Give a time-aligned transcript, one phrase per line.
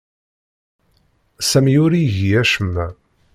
[1.49, 2.87] Sami ur igi acemma.